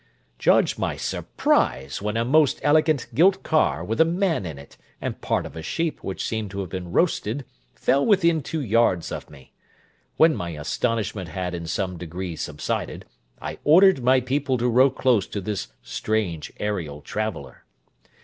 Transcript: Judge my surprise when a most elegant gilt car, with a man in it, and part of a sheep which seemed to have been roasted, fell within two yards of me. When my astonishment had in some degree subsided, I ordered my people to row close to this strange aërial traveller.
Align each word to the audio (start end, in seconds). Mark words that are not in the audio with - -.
Judge 0.39 0.79
my 0.79 0.95
surprise 0.97 2.01
when 2.01 2.17
a 2.17 2.25
most 2.25 2.59
elegant 2.63 3.05
gilt 3.13 3.43
car, 3.43 3.83
with 3.83 4.01
a 4.01 4.03
man 4.03 4.47
in 4.47 4.57
it, 4.57 4.75
and 4.99 5.21
part 5.21 5.45
of 5.45 5.55
a 5.55 5.61
sheep 5.61 6.03
which 6.03 6.25
seemed 6.25 6.49
to 6.49 6.59
have 6.61 6.69
been 6.69 6.91
roasted, 6.91 7.45
fell 7.75 8.03
within 8.03 8.41
two 8.41 8.61
yards 8.61 9.11
of 9.11 9.29
me. 9.29 9.53
When 10.17 10.35
my 10.35 10.57
astonishment 10.57 11.29
had 11.29 11.53
in 11.53 11.67
some 11.67 11.97
degree 11.99 12.35
subsided, 12.35 13.05
I 13.39 13.59
ordered 13.63 14.01
my 14.01 14.21
people 14.21 14.57
to 14.57 14.67
row 14.69 14.89
close 14.89 15.27
to 15.27 15.39
this 15.39 15.67
strange 15.83 16.51
aërial 16.55 17.03
traveller. 17.03 17.63